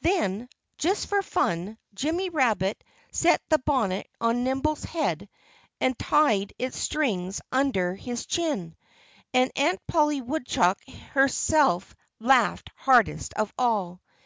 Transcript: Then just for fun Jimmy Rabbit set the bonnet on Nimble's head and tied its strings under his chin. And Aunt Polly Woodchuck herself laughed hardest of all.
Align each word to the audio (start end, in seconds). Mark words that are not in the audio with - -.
Then 0.00 0.48
just 0.78 1.08
for 1.08 1.20
fun 1.20 1.76
Jimmy 1.92 2.30
Rabbit 2.30 2.82
set 3.12 3.42
the 3.50 3.58
bonnet 3.58 4.06
on 4.18 4.42
Nimble's 4.42 4.82
head 4.84 5.28
and 5.78 5.98
tied 5.98 6.54
its 6.58 6.78
strings 6.78 7.42
under 7.52 7.94
his 7.94 8.24
chin. 8.24 8.76
And 9.34 9.52
Aunt 9.56 9.86
Polly 9.86 10.22
Woodchuck 10.22 10.82
herself 11.12 11.94
laughed 12.18 12.70
hardest 12.76 13.34
of 13.34 13.52
all. 13.58 14.00